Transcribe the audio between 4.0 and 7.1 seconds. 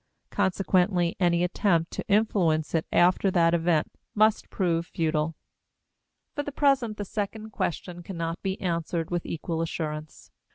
must prove futile. For the present, the